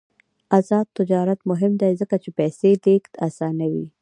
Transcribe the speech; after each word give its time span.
آزاد 0.57 0.87
تجارت 0.97 1.39
مهم 1.49 1.73
دی 1.81 1.91
ځکه 2.01 2.15
چې 2.23 2.29
پیسې 2.39 2.69
لیږد 2.83 3.13
اسانوي. 3.27 3.85